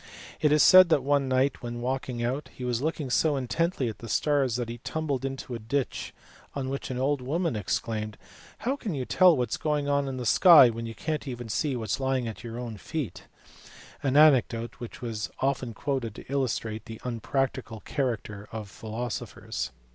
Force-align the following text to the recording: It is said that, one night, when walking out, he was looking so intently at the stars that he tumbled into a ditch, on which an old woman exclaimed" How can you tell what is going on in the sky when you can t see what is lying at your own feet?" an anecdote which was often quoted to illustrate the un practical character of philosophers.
It 0.39 0.51
is 0.51 0.63
said 0.63 0.89
that, 0.89 1.03
one 1.03 1.27
night, 1.29 1.61
when 1.61 1.79
walking 1.79 2.23
out, 2.23 2.49
he 2.55 2.63
was 2.65 2.81
looking 2.81 3.11
so 3.11 3.35
intently 3.35 3.87
at 3.87 3.99
the 3.99 4.09
stars 4.09 4.55
that 4.55 4.67
he 4.67 4.79
tumbled 4.79 5.23
into 5.23 5.53
a 5.53 5.59
ditch, 5.59 6.11
on 6.55 6.69
which 6.69 6.89
an 6.89 6.97
old 6.97 7.21
woman 7.21 7.55
exclaimed" 7.55 8.17
How 8.65 8.75
can 8.75 8.95
you 8.95 9.05
tell 9.05 9.37
what 9.37 9.49
is 9.51 9.57
going 9.57 9.87
on 9.89 10.07
in 10.07 10.17
the 10.17 10.25
sky 10.25 10.71
when 10.71 10.87
you 10.87 10.95
can 10.95 11.19
t 11.19 11.35
see 11.49 11.75
what 11.75 11.91
is 11.91 11.99
lying 11.99 12.27
at 12.27 12.43
your 12.43 12.57
own 12.57 12.77
feet?" 12.77 13.25
an 14.01 14.17
anecdote 14.17 14.79
which 14.79 15.03
was 15.03 15.29
often 15.39 15.71
quoted 15.75 16.15
to 16.15 16.31
illustrate 16.31 16.85
the 16.85 16.99
un 17.03 17.19
practical 17.19 17.79
character 17.81 18.49
of 18.51 18.71
philosophers. 18.71 19.71